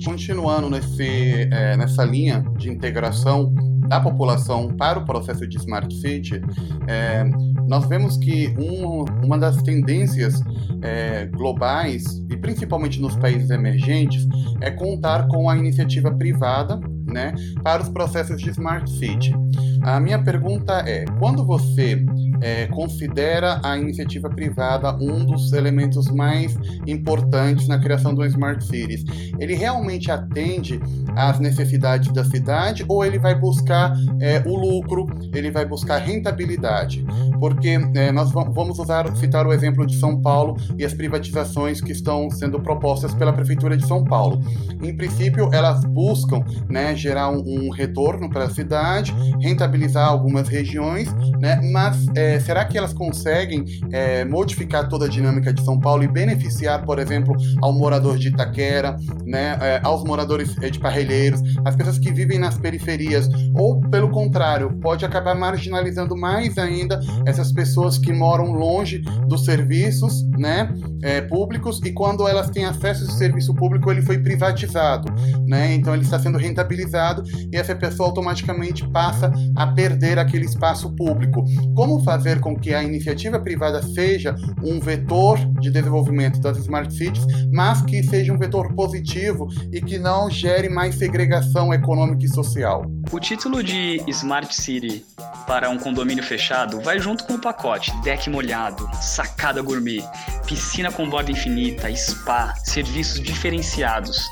Continuando 0.04 0.70
nesse, 0.70 1.48
é, 1.50 1.76
nessa 1.76 2.04
linha 2.04 2.44
de 2.58 2.70
integração 2.70 3.54
da 3.88 4.00
população 4.00 4.68
para 4.68 4.98
o 4.98 5.04
processo 5.04 5.46
de 5.46 5.56
Smart 5.56 5.94
City, 5.94 6.40
é, 6.86 7.24
nós 7.66 7.86
vemos 7.86 8.16
que 8.16 8.54
um, 8.58 9.04
uma 9.24 9.38
das 9.38 9.62
tendências 9.62 10.42
é, 10.82 11.26
globais, 11.26 12.22
e 12.30 12.36
principalmente 12.36 13.00
nos 13.00 13.16
países 13.16 13.50
emergentes, 13.50 14.26
é 14.60 14.70
contar 14.70 15.26
com 15.28 15.48
a 15.48 15.56
iniciativa 15.56 16.10
privada 16.12 16.80
né, 17.06 17.34
para 17.62 17.82
os 17.82 17.88
processos 17.88 18.40
de 18.40 18.50
Smart 18.50 18.88
City. 18.90 19.34
A 19.82 20.00
minha 20.00 20.22
pergunta 20.22 20.82
é: 20.86 21.04
quando 21.18 21.44
você 21.44 22.04
é, 22.40 22.66
considera 22.66 23.60
a 23.62 23.76
iniciativa 23.76 24.28
privada 24.28 24.94
um 24.96 25.24
dos 25.24 25.52
elementos 25.52 26.08
mais 26.08 26.56
importantes 26.86 27.68
na 27.68 27.78
criação 27.78 28.14
do 28.14 28.24
Smart 28.24 28.64
Cities, 28.64 29.04
ele 29.38 29.54
realmente 29.54 30.10
atende 30.10 30.80
às 31.14 31.38
necessidades 31.38 32.12
da 32.12 32.24
cidade 32.24 32.84
ou 32.88 33.04
ele 33.04 33.18
vai 33.18 33.34
buscar 33.34 33.96
é, 34.20 34.42
o 34.46 34.56
lucro, 34.56 35.06
ele 35.32 35.50
vai 35.50 35.64
buscar 35.64 35.98
rentabilidade? 35.98 37.04
Porque 37.38 37.78
é, 37.94 38.12
nós 38.12 38.30
vamos 38.30 38.78
usar, 38.78 39.14
citar 39.16 39.46
o 39.46 39.52
exemplo 39.52 39.86
de 39.86 39.96
São 39.96 40.20
Paulo 40.20 40.56
e 40.78 40.84
as 40.84 40.94
privatizações 40.94 41.80
que 41.80 41.92
estão 41.92 42.30
sendo 42.30 42.60
propostas 42.60 43.14
pela 43.14 43.32
Prefeitura 43.32 43.76
de 43.76 43.86
São 43.86 44.04
Paulo. 44.04 44.40
Em 44.82 44.96
princípio, 44.96 45.50
elas 45.52 45.84
buscam 45.84 46.44
né, 46.68 46.94
gerar 46.94 47.30
um, 47.30 47.42
um 47.46 47.70
retorno 47.70 48.28
para 48.28 48.44
a 48.44 48.50
cidade, 48.50 49.14
rentabilizar 49.40 50.08
algumas 50.08 50.48
regiões, 50.48 51.12
né, 51.40 51.60
mas 51.72 52.06
é, 52.14 52.38
será 52.40 52.64
que 52.64 52.76
elas 52.76 52.92
conseguem 52.92 53.64
é, 53.90 54.24
modificar 54.24 54.88
toda 54.88 55.06
a 55.06 55.08
dinâmica 55.08 55.52
de 55.52 55.62
São 55.64 55.78
Paulo 55.78 56.04
e 56.04 56.08
beneficiar, 56.08 56.84
por 56.84 56.98
exemplo, 56.98 57.36
ao 57.62 57.72
morador 57.72 58.18
de 58.18 58.28
Itaquera, 58.28 58.96
né, 59.24 59.58
é, 59.60 59.80
aos 59.82 60.04
moradores 60.04 60.56
é, 60.62 60.70
de 60.70 60.78
Parrelheiros, 60.78 61.40
as 61.64 61.74
pessoas 61.74 61.98
que 61.98 62.12
vivem 62.12 62.38
nas 62.38 62.58
periferias, 62.58 63.28
ou 63.54 63.80
pelo 63.80 64.08
contrário, 64.10 64.72
pode 64.80 65.04
acabar 65.04 65.34
marginalizando 65.34 66.16
mais 66.16 66.58
ainda 66.58 67.00
essas 67.26 67.52
pessoas 67.52 67.98
que 67.98 68.12
moram 68.12 68.52
longe 68.52 68.98
dos 69.26 69.44
serviços 69.44 70.24
né, 70.38 70.72
é, 71.02 71.20
públicos 71.20 71.80
e 71.84 71.92
quando 71.92 72.26
elas 72.26 72.48
têm 72.50 72.64
acesso 72.64 73.02
a 73.02 73.06
esse 73.06 73.18
serviço 73.18 73.52
público 73.52 73.90
ele 73.90 74.00
foi 74.00 74.18
privatizado, 74.18 75.12
né, 75.46 75.74
então 75.74 75.92
ele 75.92 76.04
está 76.04 76.18
sendo 76.18 76.38
rentabilizado 76.38 77.24
e 77.52 77.56
essa 77.56 77.74
pessoa 77.74 78.08
automaticamente 78.08 78.86
passa 78.88 79.32
a 79.56 79.66
perder 79.66 80.18
aquele 80.18 80.44
espaço 80.44 80.94
público. 80.94 81.44
Como 81.74 82.02
fazer 82.02 82.40
com 82.40 82.56
que 82.56 82.72
a 82.72 82.82
iniciativa 82.82 83.40
privada 83.40 83.82
seja 83.82 84.34
um 84.62 84.78
vetor 84.78 85.38
de 85.60 85.70
desenvolvimento 85.70 86.40
das 86.40 86.58
smart 86.58 86.92
cities, 86.94 87.26
mas 87.52 87.82
que 87.82 88.02
seja 88.04 88.32
um 88.32 88.38
vetor 88.38 88.72
positivo 88.74 89.48
e 89.72 89.80
que 89.80 89.98
não 89.98 90.30
gere 90.30 90.68
mais 90.68 90.94
segregação 90.94 91.74
econômica 91.74 92.24
e 92.24 92.28
social? 92.28 92.86
O 93.10 93.18
título 93.18 93.62
de 93.62 94.00
Smart 94.08 94.54
City 94.54 95.04
para 95.46 95.70
um 95.70 95.78
condomínio 95.78 96.24
fechado 96.24 96.80
vai 96.80 96.98
junto 96.98 97.24
com 97.24 97.34
o 97.34 97.38
pacote 97.38 97.92
deck 98.02 98.28
molhado, 98.28 98.88
sacada 99.00 99.62
gourmet, 99.62 100.04
piscina 100.46 100.90
com 100.90 101.08
borda 101.08 101.30
infinita, 101.30 101.94
spa, 101.94 102.54
serviços 102.64 103.20
diferenciados. 103.20 104.26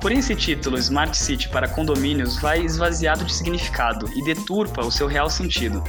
Porém, 0.00 0.18
esse 0.18 0.34
título, 0.34 0.78
Smart 0.78 1.16
City 1.16 1.48
para 1.48 1.68
condomínios, 1.68 2.36
vai 2.38 2.60
esvaziado 2.60 3.24
de 3.24 3.32
significado 3.32 4.06
e 4.14 4.22
deturpa 4.24 4.84
o 4.84 4.92
seu 4.92 5.06
real 5.06 5.30
sentido. 5.30 5.82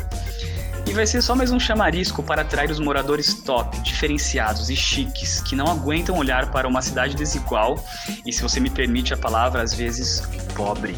E 0.88 0.94
vai 0.94 1.06
ser 1.06 1.22
só 1.22 1.36
mais 1.36 1.52
um 1.52 1.60
chamarisco 1.60 2.24
para 2.24 2.44
atrair 2.44 2.70
os 2.70 2.80
moradores 2.80 3.34
top, 3.34 3.78
diferenciados 3.82 4.70
e 4.70 4.76
chiques, 4.76 5.42
que 5.42 5.56
não 5.56 5.68
aguentam 5.68 6.18
olhar 6.18 6.52
para 6.52 6.68
uma 6.68 6.82
cidade 6.82 7.16
desigual 7.16 7.84
e, 8.26 8.32
se 8.32 8.42
você 8.42 8.60
me 8.60 8.70
permite 8.70 9.14
a 9.14 9.18
palavra, 9.18 9.62
às 9.62 9.74
vezes 9.74 10.22
pobre. 10.56 10.96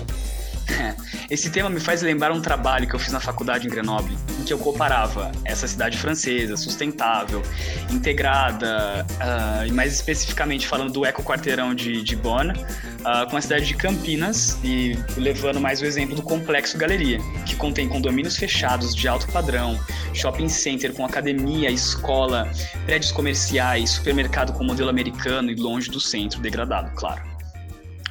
Esse 1.29 1.49
tema 1.49 1.69
me 1.69 1.79
faz 1.79 2.01
lembrar 2.01 2.31
um 2.31 2.41
trabalho 2.41 2.87
que 2.87 2.95
eu 2.95 2.99
fiz 2.99 3.11
na 3.11 3.19
faculdade 3.19 3.67
em 3.67 3.69
Grenoble, 3.69 4.17
em 4.39 4.43
que 4.43 4.53
eu 4.53 4.57
comparava 4.57 5.31
essa 5.43 5.67
cidade 5.67 5.97
francesa, 5.97 6.55
sustentável, 6.55 7.43
integrada, 7.89 9.05
uh, 9.11 9.67
e 9.67 9.71
mais 9.71 9.93
especificamente 9.93 10.65
falando 10.65 10.93
do 10.93 11.05
eco-quarteirão 11.05 11.75
de, 11.75 12.01
de 12.01 12.15
Bonn, 12.15 12.51
uh, 12.51 13.29
com 13.29 13.35
a 13.35 13.41
cidade 13.41 13.65
de 13.65 13.75
Campinas, 13.75 14.57
e 14.63 14.97
levando 15.17 15.59
mais 15.59 15.81
o 15.81 15.85
exemplo 15.85 16.15
do 16.15 16.21
Complexo 16.21 16.77
Galeria, 16.77 17.19
que 17.45 17.55
contém 17.55 17.89
condomínios 17.89 18.37
fechados 18.37 18.95
de 18.95 19.07
alto 19.07 19.27
padrão, 19.31 19.77
shopping 20.13 20.47
center 20.47 20.93
com 20.93 21.05
academia, 21.05 21.69
escola, 21.69 22.49
prédios 22.85 23.11
comerciais, 23.11 23.91
supermercado 23.91 24.53
com 24.53 24.63
modelo 24.63 24.89
americano 24.89 25.51
e 25.51 25.55
longe 25.55 25.89
do 25.89 25.99
centro, 25.99 26.39
degradado, 26.39 26.91
claro. 26.95 27.21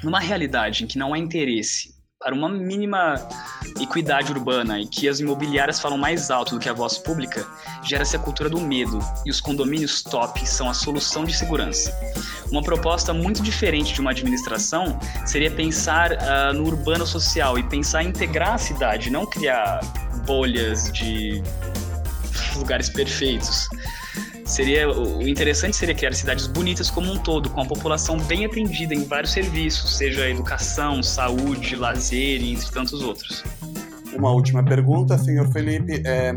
Numa 0.03 0.21
realidade 0.21 0.85
em 0.85 0.87
que 0.87 0.99
não 0.99 1.15
há 1.15 1.19
interesse 1.19 1.96
para 2.19 2.35
uma 2.35 2.49
mínima 2.49 3.15
equidade 3.81 4.33
urbana 4.33 4.81
e 4.81 4.87
que 4.87 5.09
as 5.09 5.21
imobiliárias 5.21 5.81
falam 5.81 5.99
mais 5.99 6.31
alto 6.31 6.55
do 6.55 6.61
que 6.61 6.69
a 6.69 6.73
voz 6.73 6.97
pública, 6.97 7.47
gera-se 7.83 8.17
a 8.17 8.19
cultura 8.19 8.49
do 8.49 8.61
medo 8.61 8.99
e 9.25 9.31
os 9.31 9.41
condomínios 9.41 10.03
top 10.03 10.47
são 10.49 10.69
a 10.69 10.75
solução 10.75 11.25
de 11.25 11.37
segurança. 11.37 11.95
Uma 12.51 12.63
proposta 12.63 13.13
muito 13.13 13.43
diferente 13.43 13.93
de 13.93 14.01
uma 14.01 14.13
administração 14.13 14.99
seria 15.27 15.51
pensar 15.51 16.13
uh, 16.13 16.55
no 16.55 16.67
urbano 16.67 17.07
social 17.07 17.59
e 17.59 17.63
pensar 17.63 18.03
em 18.03 18.09
integrar 18.09 18.55
a 18.55 18.59
cidade, 18.59 19.11
não 19.11 19.27
criar 19.27 19.81
bolhas 20.27 20.91
de 20.93 21.43
lugares 22.57 22.89
perfeitos. 22.89 23.69
Seria 24.47 24.89
o 24.89 25.27
interessante 25.27 25.77
seria 25.77 25.95
criar 25.95 26.15
cidades 26.15 26.47
bonitas 26.47 26.89
como 26.89 27.13
um 27.13 27.19
todo, 27.19 27.51
com 27.51 27.61
a 27.61 27.67
população 27.67 28.17
bem 28.17 28.47
atendida 28.47 28.95
em 28.95 29.03
vários 29.03 29.33
serviços, 29.33 29.99
seja 29.99 30.31
educação, 30.31 31.03
saúde, 31.03 31.75
lazer 31.75 32.41
entre 32.43 32.71
tantos 32.71 33.03
outros. 33.03 33.45
Uma 34.15 34.31
última 34.31 34.65
pergunta, 34.65 35.19
senhor 35.19 35.51
Felipe. 35.53 36.01
É, 36.07 36.33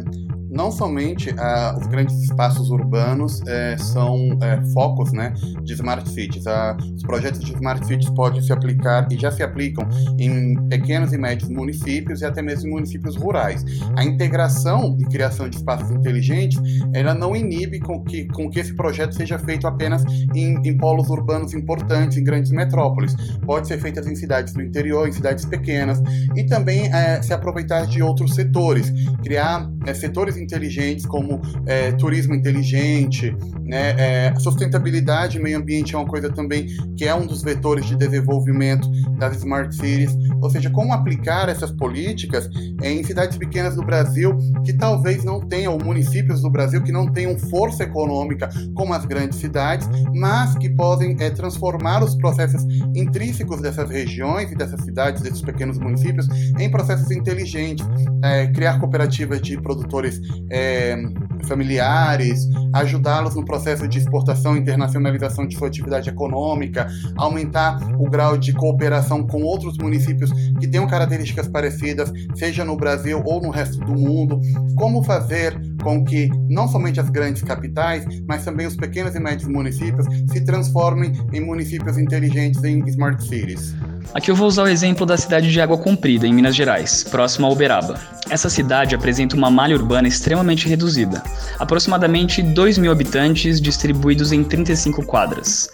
não 0.49 0.71
somente 0.71 1.33
ah, 1.37 1.75
os 1.79 1.87
grandes 1.87 2.15
espaços 2.23 2.69
urbanos 2.69 3.41
é, 3.47 3.77
são 3.77 4.37
é, 4.41 4.61
focos 4.73 5.11
né, 5.11 5.33
de 5.63 5.73
smart 5.73 6.09
cities. 6.09 6.47
Ah, 6.47 6.75
os 6.95 7.03
projetos 7.03 7.39
de 7.39 7.53
smart 7.53 7.85
cities 7.85 8.09
podem 8.09 8.41
se 8.41 8.51
aplicar 8.51 9.07
e 9.11 9.17
já 9.17 9.31
se 9.31 9.43
aplicam 9.43 9.87
em 10.17 10.55
pequenos 10.67 11.13
e 11.13 11.17
médios 11.17 11.49
municípios 11.49 12.21
e 12.21 12.25
até 12.25 12.41
mesmo 12.41 12.69
em 12.69 12.71
municípios 12.71 13.15
rurais. 13.15 13.63
A 13.95 14.03
integração 14.03 14.97
e 14.99 15.05
criação 15.05 15.47
de 15.47 15.57
espaços 15.57 15.91
inteligentes 15.91 16.59
ela 16.93 17.13
não 17.13 17.35
inibe 17.35 17.79
com 17.79 18.03
que, 18.03 18.25
com 18.25 18.49
que 18.49 18.59
esse 18.59 18.73
projeto 18.73 19.13
seja 19.13 19.37
feito 19.37 19.67
apenas 19.67 20.03
em, 20.33 20.55
em 20.63 20.77
polos 20.77 21.09
urbanos 21.09 21.53
importantes, 21.53 22.17
em 22.17 22.23
grandes 22.23 22.51
metrópoles. 22.51 23.15
Pode 23.45 23.67
ser 23.67 23.79
feito 23.79 23.99
em 23.99 24.15
cidades 24.15 24.53
do 24.53 24.61
interior, 24.61 25.07
em 25.07 25.11
cidades 25.11 25.45
pequenas 25.45 26.01
e 26.35 26.43
também 26.43 26.91
é, 26.93 27.21
se 27.21 27.33
aproveitar 27.33 27.85
de 27.85 28.01
outros 28.01 28.33
setores, 28.33 28.91
criar 29.23 29.69
setores 29.93 30.38
inteligentes 30.39 31.05
como 31.05 31.41
é, 31.65 31.91
turismo 31.93 32.33
inteligente, 32.33 33.35
né, 33.63 33.95
é, 33.97 34.33
sustentabilidade 34.39 35.39
meio 35.39 35.57
ambiente 35.57 35.95
é 35.95 35.97
uma 35.97 36.07
coisa 36.07 36.29
também 36.29 36.67
que 36.97 37.05
é 37.05 37.13
um 37.13 37.25
dos 37.25 37.43
vetores 37.43 37.85
de 37.85 37.95
desenvolvimento 37.95 38.89
das 39.17 39.37
smart 39.37 39.73
cities, 39.75 40.15
ou 40.41 40.49
seja, 40.49 40.69
como 40.69 40.93
aplicar 40.93 41.49
essas 41.49 41.71
políticas 41.71 42.49
em 42.81 43.03
cidades 43.03 43.37
pequenas 43.37 43.75
do 43.75 43.85
Brasil 43.85 44.37
que 44.63 44.73
talvez 44.73 45.23
não 45.23 45.39
tenham, 45.39 45.73
ou 45.73 45.83
municípios 45.83 46.41
do 46.41 46.49
Brasil 46.49 46.81
que 46.81 46.91
não 46.91 47.07
tenham 47.11 47.37
força 47.37 47.83
econômica 47.83 48.49
como 48.73 48.93
as 48.93 49.05
grandes 49.05 49.39
cidades, 49.39 49.87
mas 50.13 50.57
que 50.57 50.69
podem 50.69 51.15
é, 51.19 51.29
transformar 51.29 52.03
os 52.03 52.15
processos 52.15 52.63
intrínsecos 52.95 53.61
dessas 53.61 53.89
regiões 53.89 54.51
e 54.51 54.55
dessas 54.55 54.81
cidades, 54.81 55.21
desses 55.21 55.41
pequenos 55.41 55.77
municípios, 55.77 56.27
em 56.57 56.69
processos 56.69 57.11
inteligentes, 57.11 57.85
é, 58.23 58.47
criar 58.47 58.79
cooperativas 58.79 59.41
de 59.41 59.59
produtores 59.61 60.19
é, 60.49 60.97
familiares, 61.45 62.47
ajudá-los 62.73 63.35
no 63.35 63.45
processo 63.45 63.87
de 63.87 63.99
exportação 63.99 64.55
e 64.55 64.59
internacionalização 64.59 65.47
de 65.47 65.57
sua 65.57 65.67
atividade 65.67 66.09
econômica, 66.09 66.87
aumentar 67.17 67.79
o 67.99 68.09
grau 68.09 68.37
de 68.37 68.53
cooperação 68.53 69.25
com 69.25 69.41
outros 69.41 69.77
municípios 69.77 70.31
que 70.59 70.67
tenham 70.67 70.87
características 70.87 71.47
parecidas, 71.47 72.11
seja 72.35 72.63
no 72.63 72.75
Brasil 72.75 73.21
ou 73.25 73.41
no 73.41 73.49
resto 73.49 73.79
do 73.79 73.93
mundo, 73.93 74.39
como 74.75 75.03
fazer 75.03 75.59
com 75.81 76.03
que 76.03 76.29
não 76.49 76.67
somente 76.67 76.99
as 76.99 77.09
grandes 77.09 77.41
capitais, 77.41 78.05
mas 78.27 78.43
também 78.43 78.67
os 78.67 78.75
pequenos 78.75 79.15
e 79.15 79.19
médios 79.19 79.49
municípios 79.49 80.05
se 80.31 80.41
transformem 80.41 81.13
em 81.33 81.41
municípios 81.41 81.97
inteligentes 81.97 82.63
em 82.63 82.87
smart 82.87 83.23
cities. 83.23 83.73
Aqui 84.13 84.31
eu 84.31 84.35
vou 84.35 84.47
usar 84.47 84.63
o 84.63 84.67
exemplo 84.67 85.05
da 85.05 85.17
cidade 85.17 85.51
de 85.51 85.61
Água 85.61 85.77
Comprida, 85.77 86.25
em 86.25 86.33
Minas 86.33 86.55
Gerais, 86.55 87.03
próxima 87.03 87.47
a 87.47 87.51
Uberaba. 87.51 87.99
Essa 88.29 88.49
cidade 88.49 88.95
apresenta 88.95 89.35
uma 89.35 89.49
malha 89.51 89.75
urbana 89.75 90.07
extremamente 90.07 90.67
reduzida, 90.67 91.23
aproximadamente 91.57 92.41
2 92.41 92.77
mil 92.77 92.91
habitantes 92.91 93.61
distribuídos 93.61 94.31
em 94.31 94.43
35 94.43 95.05
quadras. 95.05 95.69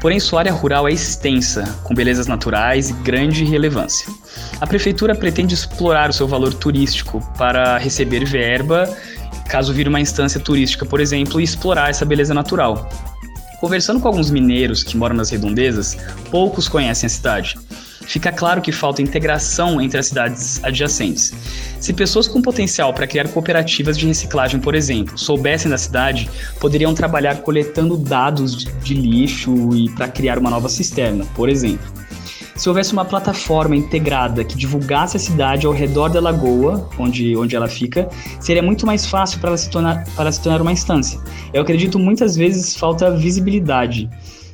Porém, 0.00 0.20
sua 0.20 0.40
área 0.40 0.52
rural 0.52 0.88
é 0.88 0.92
extensa, 0.92 1.64
com 1.82 1.94
belezas 1.94 2.26
naturais 2.26 2.90
e 2.90 2.92
grande 2.92 3.44
relevância. 3.44 4.06
A 4.60 4.66
prefeitura 4.66 5.14
pretende 5.14 5.54
explorar 5.54 6.10
o 6.10 6.12
seu 6.12 6.28
valor 6.28 6.54
turístico 6.54 7.20
para 7.36 7.78
receber 7.78 8.24
verba 8.24 8.88
caso 9.50 9.72
vire 9.72 9.88
uma 9.88 10.00
instância 10.00 10.38
turística, 10.38 10.86
por 10.86 11.00
exemplo, 11.00 11.40
e 11.40 11.44
explorar 11.44 11.90
essa 11.90 12.04
beleza 12.04 12.32
natural. 12.32 12.88
Conversando 13.60 14.00
com 14.00 14.08
alguns 14.08 14.30
mineiros 14.30 14.82
que 14.82 14.96
moram 14.96 15.14
nas 15.14 15.28
redondezas, 15.28 15.94
poucos 16.30 16.66
conhecem 16.66 17.06
a 17.06 17.10
cidade. 17.10 17.58
Fica 18.06 18.32
claro 18.32 18.62
que 18.62 18.72
falta 18.72 19.02
integração 19.02 19.78
entre 19.80 20.00
as 20.00 20.06
cidades 20.06 20.64
adjacentes. 20.64 21.32
Se 21.78 21.92
pessoas 21.92 22.26
com 22.26 22.40
potencial 22.40 22.94
para 22.94 23.06
criar 23.06 23.28
cooperativas 23.28 23.98
de 23.98 24.06
reciclagem, 24.06 24.58
por 24.58 24.74
exemplo, 24.74 25.16
soubessem 25.18 25.70
da 25.70 25.76
cidade, 25.76 26.28
poderiam 26.58 26.94
trabalhar 26.94 27.42
coletando 27.42 27.98
dados 27.98 28.64
de 28.82 28.94
lixo 28.94 29.76
e 29.76 29.90
para 29.90 30.08
criar 30.08 30.38
uma 30.38 30.50
nova 30.50 30.68
cisterna, 30.68 31.26
por 31.36 31.50
exemplo 31.50 31.99
se 32.60 32.68
houvesse 32.68 32.92
uma 32.92 33.06
plataforma 33.06 33.74
integrada 33.74 34.44
que 34.44 34.54
divulgasse 34.54 35.16
a 35.16 35.20
cidade 35.20 35.64
ao 35.66 35.72
redor 35.72 36.10
da 36.10 36.20
lagoa, 36.20 36.86
onde, 36.98 37.34
onde 37.34 37.56
ela 37.56 37.66
fica, 37.66 38.06
seria 38.38 38.62
muito 38.62 38.84
mais 38.84 39.06
fácil 39.06 39.40
para 39.40 39.48
ela, 39.48 39.56
se 39.56 39.70
tornar, 39.70 40.04
para 40.14 40.30
se 40.30 40.42
tornar 40.42 40.60
uma 40.60 40.70
instância. 40.70 41.18
Eu 41.54 41.62
acredito 41.62 41.98
muitas 41.98 42.36
vezes 42.36 42.76
falta 42.76 43.16
visibilidade 43.16 44.10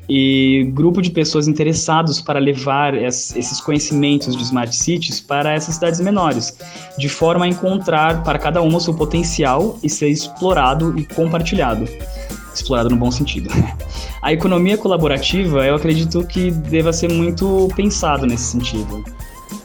e 0.08 0.70
grupo 0.72 1.02
de 1.02 1.10
pessoas 1.10 1.48
interessados 1.48 2.20
para 2.20 2.38
levar 2.38 2.94
esses 2.94 3.60
conhecimentos 3.60 4.36
de 4.36 4.42
smart 4.44 4.72
cities 4.76 5.18
para 5.18 5.52
essas 5.52 5.74
cidades 5.74 5.98
menores, 5.98 6.56
de 6.96 7.08
forma 7.08 7.44
a 7.44 7.48
encontrar 7.48 8.22
para 8.22 8.38
cada 8.38 8.62
uma 8.62 8.78
o 8.78 8.80
seu 8.80 8.94
potencial 8.94 9.80
e 9.82 9.90
ser 9.90 10.10
explorado 10.10 10.96
e 10.96 11.04
compartilhado 11.04 11.88
explorado 12.56 12.90
no 12.90 12.96
bom 12.96 13.10
sentido. 13.10 13.50
A 14.22 14.32
economia 14.32 14.76
colaborativa, 14.76 15.66
eu 15.66 15.74
acredito 15.74 16.24
que 16.26 16.50
deva 16.50 16.92
ser 16.92 17.10
muito 17.12 17.68
pensado 17.76 18.26
nesse 18.26 18.44
sentido. 18.44 19.04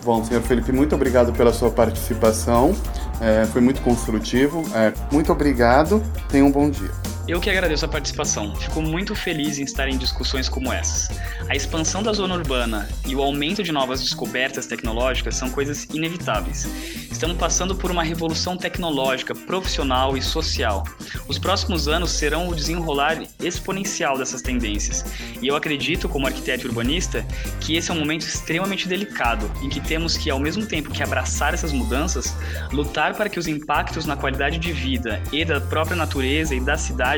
Bom, 0.03 0.23
senhor 0.23 0.41
Felipe, 0.43 0.71
muito 0.71 0.95
obrigado 0.95 1.31
pela 1.33 1.53
sua 1.53 1.69
participação. 1.69 2.75
É, 3.19 3.45
foi 3.45 3.61
muito 3.61 3.81
construtivo. 3.81 4.63
É, 4.73 4.93
muito 5.11 5.31
obrigado. 5.31 6.01
Tenha 6.29 6.43
um 6.43 6.51
bom 6.51 6.69
dia. 6.69 6.91
Eu 7.27 7.39
que 7.39 7.49
agradeço 7.49 7.85
a 7.85 7.87
participação. 7.87 8.55
Fico 8.55 8.81
muito 8.81 9.15
feliz 9.15 9.59
em 9.59 9.63
estar 9.63 9.87
em 9.87 9.97
discussões 9.97 10.49
como 10.49 10.73
essas. 10.73 11.15
A 11.47 11.55
expansão 11.55 12.01
da 12.01 12.11
zona 12.11 12.33
urbana 12.33 12.89
e 13.05 13.15
o 13.15 13.21
aumento 13.21 13.61
de 13.61 13.71
novas 13.71 14.01
descobertas 14.01 14.65
tecnológicas 14.65 15.35
são 15.35 15.49
coisas 15.49 15.85
inevitáveis. 15.93 16.67
Estamos 17.11 17.37
passando 17.37 17.75
por 17.75 17.91
uma 17.91 18.01
revolução 18.01 18.57
tecnológica, 18.57 19.35
profissional 19.35 20.17
e 20.17 20.21
social. 20.21 20.83
Os 21.27 21.37
próximos 21.37 21.87
anos 21.87 22.11
serão 22.11 22.49
o 22.49 22.55
desenrolar 22.55 23.21
exponencial 23.39 24.17
dessas 24.17 24.41
tendências. 24.41 25.05
E 25.41 25.47
eu 25.47 25.55
acredito, 25.55 26.09
como 26.09 26.25
arquiteto 26.25 26.67
urbanista, 26.67 27.23
que 27.59 27.75
esse 27.75 27.91
é 27.91 27.93
um 27.93 27.99
momento 27.99 28.23
extremamente 28.23 28.87
delicado, 28.87 29.49
em 29.61 29.69
que 29.69 29.79
temos 29.79 30.17
que, 30.17 30.31
ao 30.31 30.39
mesmo 30.39 30.65
tempo 30.65 30.91
que 30.91 31.03
abraçar 31.03 31.53
essas 31.53 31.71
mudanças, 31.71 32.35
lutar 32.71 33.13
para 33.13 33.29
que 33.29 33.37
os 33.37 33.47
impactos 33.47 34.07
na 34.07 34.17
qualidade 34.17 34.57
de 34.57 34.73
vida 34.73 35.21
e 35.31 35.45
da 35.45 35.61
própria 35.61 35.95
natureza 35.95 36.55
e 36.55 36.59
da 36.59 36.75
cidade 36.75 37.10